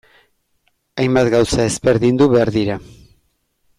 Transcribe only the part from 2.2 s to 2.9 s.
behar dira.